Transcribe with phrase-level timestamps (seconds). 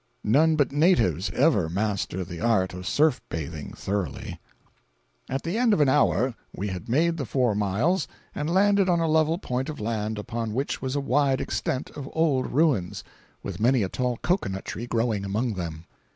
[0.23, 4.39] None but natives ever master the art of surf bathing thoroughly.
[5.29, 8.49] 526.jpg (33K) At the end of an hour, we had made the four miles, and
[8.49, 12.51] landed on a level point of land, upon which was a wide extent of old
[12.51, 13.03] ruins,
[13.43, 15.85] with many a tall cocoanut tree growing among them.